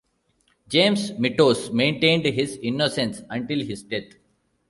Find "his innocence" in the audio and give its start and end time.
2.25-3.21